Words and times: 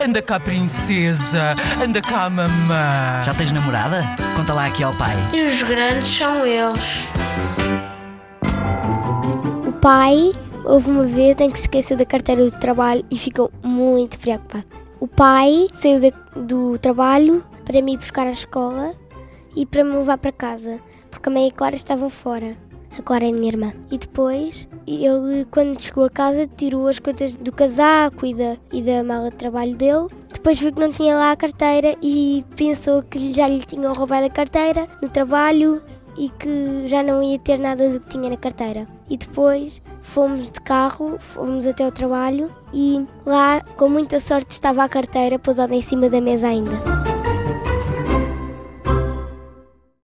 Anda 0.00 0.20
cá, 0.22 0.38
princesa. 0.40 1.54
Anda 1.82 2.00
cá, 2.00 2.28
mamã. 2.30 3.22
Já 3.22 3.34
tens 3.34 3.52
namorada? 3.52 4.02
Conta 4.36 4.52
lá 4.52 4.66
aqui 4.66 4.82
ao 4.82 4.94
pai. 4.94 5.14
E 5.32 5.42
os 5.44 5.62
grandes 5.62 6.08
são 6.08 6.46
eles. 6.46 7.08
O 9.66 9.72
pai, 9.72 10.32
houve 10.64 10.90
uma 10.90 11.04
vez 11.04 11.36
em 11.40 11.50
que 11.50 11.58
se 11.58 11.64
esqueceu 11.64 11.96
da 11.96 12.04
carteira 12.04 12.44
do 12.44 12.50
trabalho 12.58 13.04
e 13.10 13.18
ficou 13.18 13.50
muito 13.62 14.18
preocupado. 14.18 14.64
O 15.00 15.06
pai 15.08 15.68
saiu 15.74 16.00
de- 16.00 16.14
do 16.36 16.78
trabalho 16.78 17.44
para 17.64 17.80
me 17.82 17.94
ir 17.94 17.98
buscar 17.98 18.26
à 18.26 18.30
escola 18.30 18.94
e 19.54 19.66
para 19.66 19.84
me 19.84 19.92
levar 19.96 20.18
para 20.18 20.32
casa, 20.32 20.78
porque 21.10 21.28
a 21.28 21.32
mãe 21.32 21.46
e 21.46 21.50
a 21.50 21.52
Clara 21.52 21.74
estavam 21.74 22.08
fora. 22.08 22.56
A 22.98 23.02
Clara 23.02 23.26
é 23.26 23.32
minha 23.32 23.48
irmã. 23.48 23.72
E 23.90 23.98
depois, 23.98 24.68
ele, 24.86 25.44
quando 25.50 25.80
chegou 25.80 26.04
a 26.04 26.10
casa, 26.10 26.46
tirou 26.46 26.86
as 26.86 26.98
coisas 26.98 27.34
do 27.36 27.52
casaco 27.52 28.24
e 28.24 28.34
da, 28.34 28.56
e 28.72 28.82
da 28.82 29.02
mala 29.02 29.30
de 29.30 29.36
trabalho 29.36 29.76
dele. 29.76 30.08
Depois 30.32 30.58
viu 30.60 30.72
que 30.72 30.80
não 30.80 30.92
tinha 30.92 31.16
lá 31.16 31.32
a 31.32 31.36
carteira 31.36 31.96
e 32.02 32.44
pensou 32.56 33.02
que 33.02 33.32
já 33.32 33.48
lhe 33.48 33.60
tinham 33.60 33.94
roubado 33.94 34.26
a 34.26 34.30
carteira 34.30 34.86
no 35.02 35.08
trabalho 35.08 35.82
e 36.16 36.28
que 36.28 36.86
já 36.86 37.02
não 37.02 37.22
ia 37.22 37.38
ter 37.38 37.58
nada 37.58 37.88
do 37.90 38.00
que 38.00 38.08
tinha 38.08 38.30
na 38.30 38.36
carteira. 38.36 38.86
E 39.08 39.16
depois 39.16 39.82
fomos 40.02 40.50
de 40.50 40.60
carro, 40.60 41.16
fomos 41.18 41.66
até 41.66 41.86
o 41.86 41.92
trabalho 41.92 42.50
e 42.72 43.04
lá, 43.26 43.62
com 43.76 43.88
muita 43.88 44.20
sorte, 44.20 44.50
estava 44.50 44.84
a 44.84 44.88
carteira 44.88 45.38
pousada 45.38 45.74
em 45.74 45.82
cima 45.82 46.08
da 46.08 46.20
mesa 46.20 46.48
ainda. 46.48 47.03